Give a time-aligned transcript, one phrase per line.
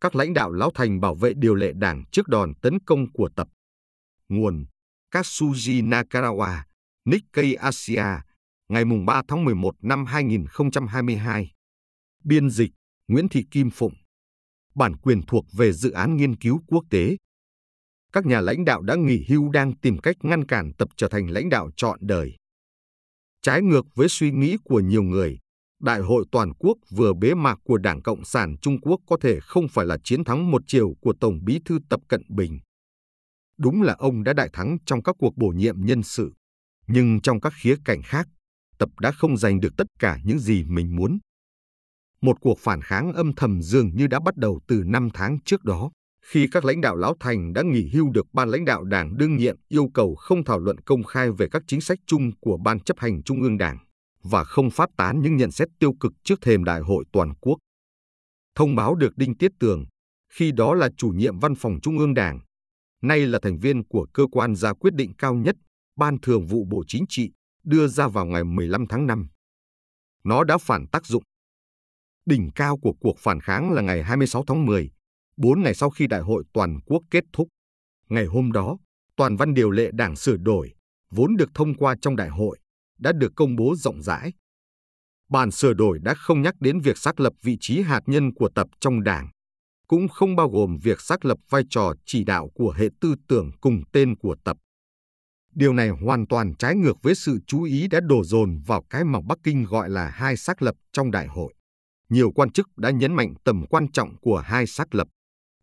[0.00, 3.28] các lãnh đạo Lão Thành bảo vệ điều lệ đảng trước đòn tấn công của
[3.36, 3.48] tập.
[4.28, 4.66] Nguồn
[5.10, 6.62] Katsuji Nakarawa,
[7.04, 8.04] Nikkei Asia,
[8.68, 11.52] ngày 3 tháng 11 năm 2022.
[12.24, 12.70] Biên dịch
[13.08, 13.94] Nguyễn Thị Kim Phụng.
[14.74, 17.16] Bản quyền thuộc về dự án nghiên cứu quốc tế.
[18.12, 21.30] Các nhà lãnh đạo đã nghỉ hưu đang tìm cách ngăn cản tập trở thành
[21.30, 22.36] lãnh đạo trọn đời.
[23.42, 25.38] Trái ngược với suy nghĩ của nhiều người,
[25.80, 29.40] Đại hội toàn quốc vừa bế mạc của Đảng Cộng sản Trung Quốc có thể
[29.40, 32.58] không phải là chiến thắng một chiều của Tổng bí thư Tập Cận Bình.
[33.58, 36.32] Đúng là ông đã đại thắng trong các cuộc bổ nhiệm nhân sự,
[36.86, 38.28] nhưng trong các khía cạnh khác,
[38.78, 41.18] Tập đã không giành được tất cả những gì mình muốn.
[42.22, 45.64] Một cuộc phản kháng âm thầm dường như đã bắt đầu từ năm tháng trước
[45.64, 45.90] đó,
[46.24, 49.36] khi các lãnh đạo Lão Thành đã nghỉ hưu được ban lãnh đạo đảng đương
[49.36, 52.80] nhiệm yêu cầu không thảo luận công khai về các chính sách chung của Ban
[52.80, 53.78] chấp hành Trung ương Đảng
[54.22, 57.58] và không phát tán những nhận xét tiêu cực trước thềm đại hội toàn quốc.
[58.54, 59.84] Thông báo được Đinh Tiết Tường,
[60.32, 62.40] khi đó là chủ nhiệm văn phòng Trung ương Đảng,
[63.02, 65.56] nay là thành viên của cơ quan ra quyết định cao nhất,
[65.96, 67.30] Ban Thường vụ Bộ Chính trị,
[67.64, 69.28] đưa ra vào ngày 15 tháng 5.
[70.24, 71.22] Nó đã phản tác dụng.
[72.26, 74.90] Đỉnh cao của cuộc phản kháng là ngày 26 tháng 10,
[75.36, 77.48] 4 ngày sau khi đại hội toàn quốc kết thúc.
[78.08, 78.78] Ngày hôm đó,
[79.16, 80.74] toàn văn điều lệ đảng sửa đổi,
[81.10, 82.58] vốn được thông qua trong đại hội,
[82.98, 84.32] đã được công bố rộng rãi.
[85.30, 88.48] Bản sửa đổi đã không nhắc đến việc xác lập vị trí hạt nhân của
[88.54, 89.28] tập trong đảng,
[89.88, 93.50] cũng không bao gồm việc xác lập vai trò chỉ đạo của hệ tư tưởng
[93.60, 94.56] cùng tên của tập.
[95.54, 99.04] Điều này hoàn toàn trái ngược với sự chú ý đã đổ dồn vào cái
[99.04, 101.54] mà Bắc Kinh gọi là hai xác lập trong đại hội.
[102.08, 105.08] Nhiều quan chức đã nhấn mạnh tầm quan trọng của hai xác lập.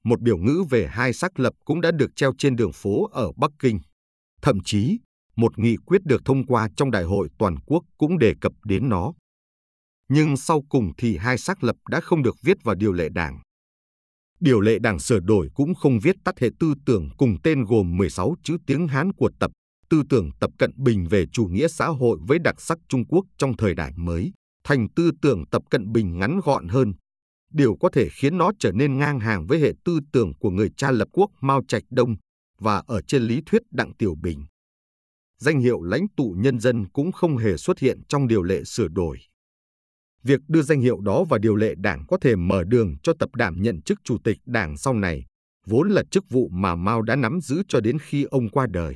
[0.04, 3.32] Một biểu ngữ về hai xác lập cũng đã được treo trên đường phố ở
[3.38, 3.80] Bắc Kinh.
[4.42, 5.00] Thậm chí,
[5.36, 8.90] một nghị quyết được thông qua trong đại hội toàn quốc cũng đề cập đến
[8.90, 9.14] nó.
[10.10, 13.40] Nhưng sau cùng thì hai xác lập đã không được viết vào điều lệ đảng.
[14.40, 17.98] Điều lệ đảng sửa đổi cũng không viết tắt hệ tư tưởng cùng tên gồm
[17.98, 19.52] 16 chữ tiếng Hán của tập,
[19.90, 23.26] tư tưởng tập cận bình về chủ nghĩa xã hội với đặc sắc Trung Quốc
[23.38, 24.32] trong thời đại mới,
[24.64, 26.94] thành tư tưởng tập cận bình ngắn gọn hơn.
[27.54, 30.70] Điều có thể khiến nó trở nên ngang hàng với hệ tư tưởng của người
[30.78, 32.16] cha lập quốc Mao Trạch Đông
[32.60, 34.46] và ở trên lý thuyết Đặng Tiểu Bình
[35.46, 38.88] danh hiệu lãnh tụ nhân dân cũng không hề xuất hiện trong điều lệ sửa
[38.88, 39.18] đổi.
[40.24, 43.36] Việc đưa danh hiệu đó vào điều lệ đảng có thể mở đường cho tập
[43.36, 45.26] đảm nhận chức chủ tịch đảng sau này,
[45.66, 48.96] vốn là chức vụ mà Mao đã nắm giữ cho đến khi ông qua đời.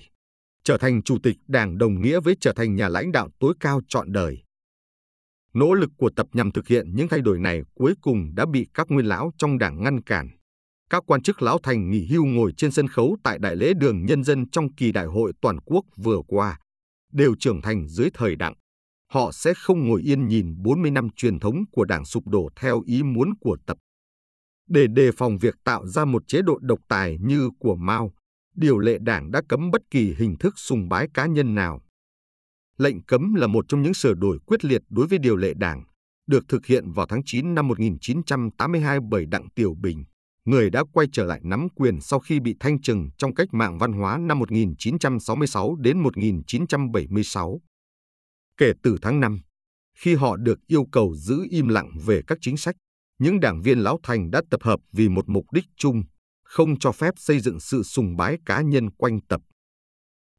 [0.64, 3.82] Trở thành chủ tịch đảng đồng nghĩa với trở thành nhà lãnh đạo tối cao
[3.88, 4.44] trọn đời.
[5.54, 8.68] Nỗ lực của tập nhằm thực hiện những thay đổi này cuối cùng đã bị
[8.74, 10.30] các nguyên lão trong đảng ngăn cản
[10.90, 14.06] các quan chức lão thành nghỉ hưu ngồi trên sân khấu tại Đại lễ đường
[14.06, 16.60] Nhân dân trong kỳ đại hội toàn quốc vừa qua,
[17.12, 18.54] đều trưởng thành dưới thời đặng.
[19.12, 22.82] Họ sẽ không ngồi yên nhìn 40 năm truyền thống của đảng sụp đổ theo
[22.86, 23.78] ý muốn của tập.
[24.68, 28.14] Để đề phòng việc tạo ra một chế độ độc tài như của Mao,
[28.56, 31.82] điều lệ đảng đã cấm bất kỳ hình thức sùng bái cá nhân nào.
[32.78, 35.84] Lệnh cấm là một trong những sửa đổi quyết liệt đối với điều lệ đảng,
[36.28, 40.04] được thực hiện vào tháng 9 năm 1982 bởi Đặng Tiểu Bình
[40.46, 43.78] người đã quay trở lại nắm quyền sau khi bị thanh trừng trong cách mạng
[43.78, 47.62] văn hóa năm 1966 đến 1976.
[48.58, 49.40] Kể từ tháng 5,
[49.98, 52.76] khi họ được yêu cầu giữ im lặng về các chính sách,
[53.20, 56.04] những đảng viên lão thành đã tập hợp vì một mục đích chung,
[56.44, 59.42] không cho phép xây dựng sự sùng bái cá nhân quanh tập.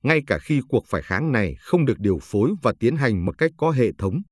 [0.02, 3.38] Ngay cả khi cuộc phải kháng này không được điều phối và tiến hành một
[3.38, 4.22] cách có hệ thống,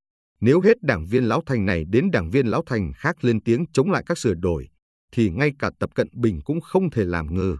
[0.40, 3.64] nếu hết đảng viên lão thành này đến đảng viên lão thành khác lên tiếng
[3.72, 4.68] chống lại các sửa đổi,
[5.12, 7.56] thì ngay cả Tập Cận Bình cũng không thể làm ngơ.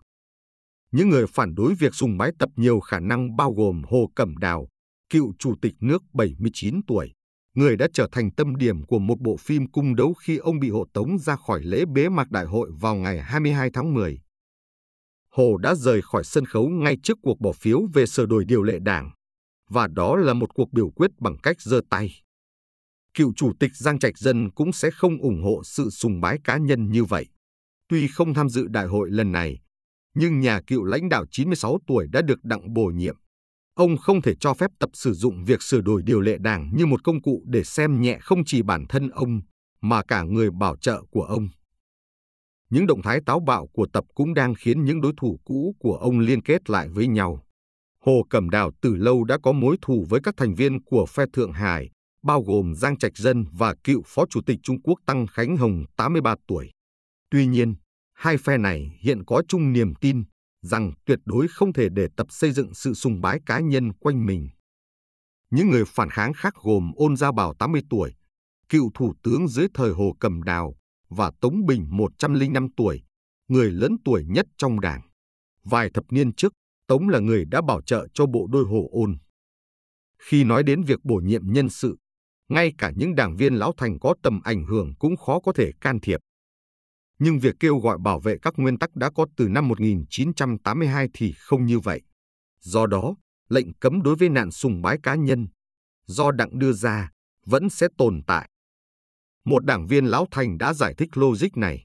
[0.93, 4.37] Những người phản đối việc dùng máy tập nhiều khả năng bao gồm Hồ Cẩm
[4.37, 4.69] Đào,
[5.11, 7.13] cựu chủ tịch nước 79 tuổi,
[7.55, 10.71] người đã trở thành tâm điểm của một bộ phim cung đấu khi ông bị
[10.71, 14.21] hộ tống ra khỏi lễ bế mạc đại hội vào ngày 22 tháng 10.
[15.31, 18.63] Hồ đã rời khỏi sân khấu ngay trước cuộc bỏ phiếu về sửa đổi điều
[18.63, 19.11] lệ đảng,
[19.69, 22.11] và đó là một cuộc biểu quyết bằng cách giơ tay.
[23.15, 26.57] Cựu chủ tịch Giang Trạch Dân cũng sẽ không ủng hộ sự sùng bái cá
[26.59, 27.27] nhân như vậy.
[27.89, 29.59] Tuy không tham dự đại hội lần này,
[30.15, 33.17] nhưng nhà cựu lãnh đạo 96 tuổi đã được đặng bổ nhiệm.
[33.75, 36.87] Ông không thể cho phép tập sử dụng việc sửa đổi điều lệ đảng như
[36.87, 39.41] một công cụ để xem nhẹ không chỉ bản thân ông,
[39.81, 41.49] mà cả người bảo trợ của ông.
[42.71, 45.97] Những động thái táo bạo của tập cũng đang khiến những đối thủ cũ của
[45.97, 47.43] ông liên kết lại với nhau.
[48.05, 51.25] Hồ Cẩm Đào từ lâu đã có mối thù với các thành viên của phe
[51.33, 51.91] Thượng Hải,
[52.23, 55.85] bao gồm Giang Trạch Dân và cựu Phó Chủ tịch Trung Quốc Tăng Khánh Hồng
[55.97, 56.71] 83 tuổi.
[57.31, 57.75] Tuy nhiên,
[58.15, 60.25] hai phe này hiện có chung niềm tin
[60.63, 64.27] rằng tuyệt đối không thể để tập xây dựng sự sùng bái cá nhân quanh
[64.27, 64.49] mình.
[65.51, 68.15] Những người phản kháng khác gồm Ôn Gia Bảo 80 tuổi,
[68.69, 70.75] cựu thủ tướng dưới thời Hồ Cầm Đào,
[71.09, 73.03] và Tống Bình 105 tuổi,
[73.49, 75.01] người lớn tuổi nhất trong đảng.
[75.65, 76.53] Vài thập niên trước,
[76.87, 79.19] Tống là người đã bảo trợ cho bộ đôi hồ ôn.
[80.23, 81.97] Khi nói đến việc bổ nhiệm nhân sự,
[82.49, 85.73] ngay cả những đảng viên lão thành có tầm ảnh hưởng cũng khó có thể
[85.81, 86.21] can thiệp.
[87.19, 91.35] Nhưng việc kêu gọi bảo vệ các nguyên tắc đã có từ năm 1982 thì
[91.39, 92.03] không như vậy.
[92.61, 93.15] Do đó,
[93.49, 95.49] lệnh cấm đối với nạn sùng bái cá nhân,
[96.07, 97.11] do đặng đưa ra,
[97.47, 98.51] vẫn sẽ tồn tại.
[99.45, 101.85] Một đảng viên lão thành đã giải thích logic này.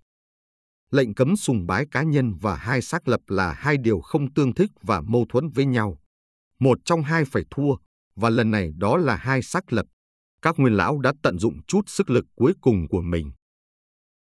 [0.91, 4.53] Lệnh cấm sùng bái cá nhân và hai xác lập là hai điều không tương
[4.53, 5.97] thích và mâu thuẫn với nhau.
[6.59, 7.75] Một trong hai phải thua,
[8.15, 9.85] và lần này đó là hai xác lập.
[10.41, 13.31] Các nguyên lão đã tận dụng chút sức lực cuối cùng của mình.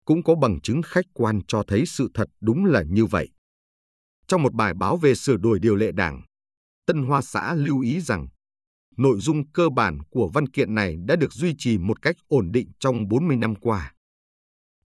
[0.09, 3.29] Cũng có bằng chứng khách quan cho thấy sự thật đúng là như vậy.
[4.27, 6.23] Trong một bài báo về sửa đổi điều lệ đảng,
[6.87, 8.27] Tân Hoa xã lưu ý rằng
[8.97, 12.53] nội dung cơ bản của văn kiện này đã được duy trì một cách ổn
[12.53, 13.95] định trong 40 năm qua.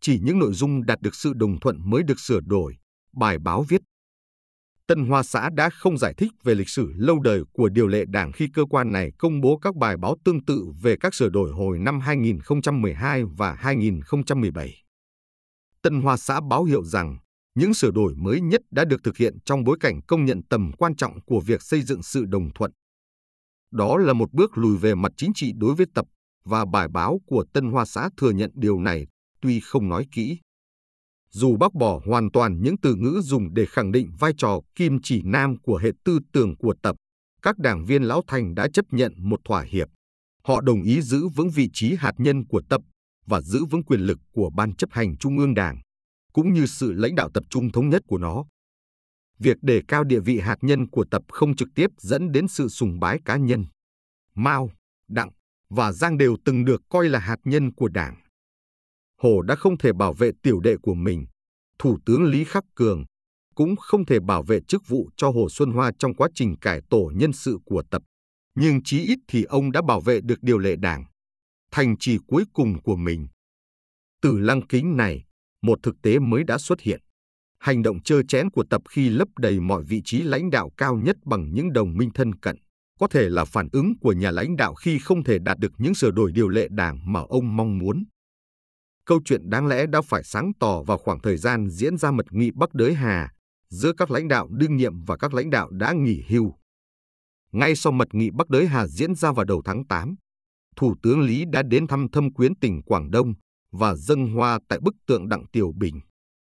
[0.02, 2.78] Chỉ những nội dung đạt được sự đồng thuận mới được sửa đổi,
[3.14, 3.82] bài báo viết.
[4.88, 8.06] Tân Hoa xã đã không giải thích về lịch sử lâu đời của điều lệ
[8.08, 11.30] đảng khi cơ quan này công bố các bài báo tương tự về các sửa
[11.30, 14.83] đổi hồi năm 2012 và 2017.
[15.84, 17.18] Tân Hoa xã báo hiệu rằng
[17.56, 20.72] những sửa đổi mới nhất đã được thực hiện trong bối cảnh công nhận tầm
[20.78, 22.72] quan trọng của việc xây dựng sự đồng thuận.
[23.72, 26.06] Đó là một bước lùi về mặt chính trị đối với tập
[26.46, 29.08] và bài báo của Tân Hoa xã thừa nhận điều này,
[29.42, 30.40] tuy không nói kỹ.
[31.30, 34.98] Dù bác bỏ hoàn toàn những từ ngữ dùng để khẳng định vai trò kim
[35.04, 36.96] chỉ nam của hệ tư tưởng của tập,
[37.42, 39.88] các đảng viên Lão Thành đã chấp nhận một thỏa hiệp.
[40.44, 42.82] Họ đồng ý giữ vững vị trí hạt nhân của tập
[43.26, 45.82] và giữ vững quyền lực của Ban chấp hành Trung ương Đảng,
[46.34, 48.46] cũng như sự lãnh đạo tập trung thống nhất của nó.
[49.40, 52.68] Việc đề cao địa vị hạt nhân của tập không trực tiếp dẫn đến sự
[52.68, 53.66] sùng bái cá nhân.
[54.36, 54.72] Mao,
[55.08, 55.30] Đặng
[55.70, 58.16] và Giang đều từng được coi là hạt nhân của Đảng.
[59.22, 61.26] Hồ đã không thể bảo vệ tiểu đệ của mình.
[61.80, 63.06] Thủ tướng Lý Khắc Cường
[63.56, 66.82] cũng không thể bảo vệ chức vụ cho Hồ Xuân Hoa trong quá trình cải
[66.90, 68.02] tổ nhân sự của tập.
[68.56, 71.06] Nhưng chí ít thì ông đã bảo vệ được điều lệ đảng
[71.74, 73.28] thành trì cuối cùng của mình.
[74.22, 75.26] Từ lăng kính này,
[75.62, 77.02] một thực tế mới đã xuất hiện.
[77.60, 80.96] Hành động chơ chén của tập khi lấp đầy mọi vị trí lãnh đạo cao
[80.96, 82.56] nhất bằng những đồng minh thân cận,
[83.00, 85.96] có thể là phản ứng của nhà lãnh đạo khi không thể đạt được những
[85.96, 88.04] sửa đổi điều lệ đảng mà ông mong muốn.
[89.06, 92.26] Câu chuyện đáng lẽ đã phải sáng tỏ vào khoảng thời gian diễn ra mật
[92.30, 93.34] nghị Bắc Đới Hà
[93.70, 96.54] giữa các lãnh đạo đương nhiệm và các lãnh đạo đã nghỉ hưu.
[97.52, 100.16] Ngay sau mật nghị Bắc Đới Hà diễn ra vào đầu tháng 8,
[100.76, 103.34] Thủ tướng Lý đã đến thăm thâm quyến tỉnh Quảng Đông
[103.72, 106.00] và dâng hoa tại bức tượng Đặng Tiểu Bình.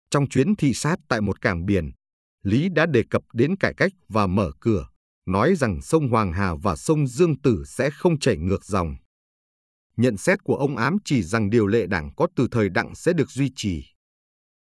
[0.09, 1.91] Trong chuyến thị sát tại một cảng biển,
[2.43, 4.87] Lý đã đề cập đến cải cách và mở cửa,
[5.25, 8.95] nói rằng sông Hoàng Hà và sông Dương Tử sẽ không chảy ngược dòng.
[9.97, 13.13] Nhận xét của ông ám chỉ rằng điều lệ đảng có từ thời đặng sẽ
[13.13, 13.83] được duy trì.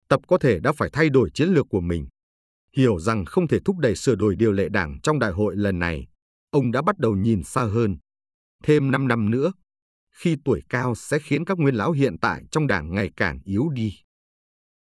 [0.09, 2.07] Tập có thể đã phải thay đổi chiến lược của mình.
[2.77, 5.79] Hiểu rằng không thể thúc đẩy sửa đổi điều lệ đảng trong đại hội lần
[5.79, 6.07] này,
[6.51, 7.97] ông đã bắt đầu nhìn xa hơn,
[8.63, 9.51] Thêm 5 năm nữa,
[10.11, 13.69] khi tuổi cao sẽ khiến các nguyên lão hiện tại trong đảng ngày càng yếu
[13.69, 13.99] đi.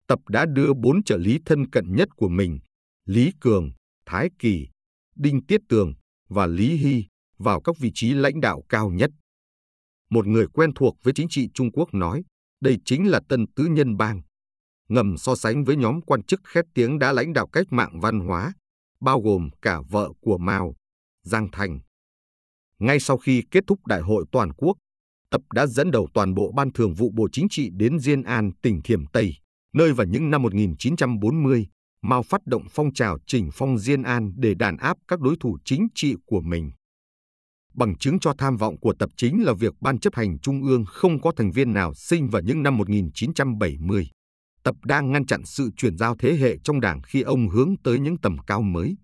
[0.08, 2.60] Tập đã đưa bốn trợ lý thân cận nhất của mình,
[3.06, 3.72] Lý Cường,
[4.06, 4.68] Thái Kỳ,
[5.16, 5.94] Đinh Tiết Tường
[6.30, 7.06] và Lý Hy
[7.38, 9.12] vào các vị trí lãnh đạo cao nhất.
[10.10, 12.24] Một người quen thuộc với chính trị Trung Quốc nói,
[12.62, 14.22] đây chính là tân tứ nhân bang.
[14.90, 18.20] Ngầm so sánh với nhóm quan chức khét tiếng đã lãnh đạo cách mạng văn
[18.20, 18.54] hóa,
[19.02, 20.76] bao gồm cả vợ của Mao,
[21.24, 21.80] Giang Thành,
[22.80, 24.78] ngay sau khi kết thúc đại hội toàn quốc,
[25.32, 28.52] Tập đã dẫn đầu toàn bộ Ban Thường vụ Bộ Chính trị đến Diên An,
[28.62, 29.34] tỉnh Thiểm Tây,
[29.74, 31.68] nơi vào những năm 1940,
[32.02, 35.58] Mao phát động phong trào chỉnh phong Diên An để đàn áp các đối thủ
[35.66, 36.72] chính trị của mình.
[37.74, 40.86] Bằng chứng cho tham vọng của Tập chính là việc Ban chấp hành Trung ương
[40.88, 44.10] không có thành viên nào sinh vào những năm 1970.
[44.64, 48.00] Tập đang ngăn chặn sự chuyển giao thế hệ trong đảng khi ông hướng tới
[48.00, 48.98] những tầm cao mới.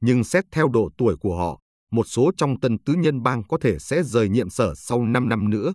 [0.00, 1.60] Nhưng xét theo độ tuổi của họ,
[1.94, 5.28] một số trong tân tứ nhân bang có thể sẽ rời nhiệm sở sau 5
[5.28, 5.72] năm nữa,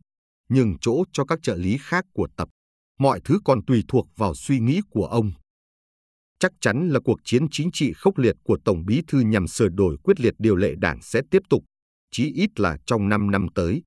[0.50, 2.50] nhưng chỗ cho các trợ lý khác của tập.
[3.00, 5.32] Mọi thứ còn tùy thuộc vào suy nghĩ của ông.
[6.40, 9.68] Chắc chắn là cuộc chiến chính trị khốc liệt của Tổng Bí Thư nhằm sửa
[9.70, 11.64] đổi quyết liệt điều lệ đảng sẽ tiếp tục,
[12.12, 13.82] chí ít là trong 5 năm tới.